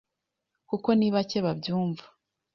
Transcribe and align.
kuko 0.69 0.89
ni 0.97 1.07
bake 1.13 1.39
babyumva 1.45 2.05